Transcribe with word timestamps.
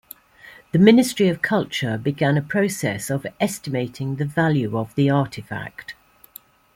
The 0.71 0.79
Ministry 0.79 1.27
of 1.27 1.43
Culture 1.43 1.95
began 1.95 2.35
a 2.35 2.41
process 2.41 3.11
of 3.11 3.27
estimating 3.39 4.15
the 4.15 4.25
value 4.25 4.75
of 4.75 4.95
the 4.95 5.09
artefact. 5.09 5.93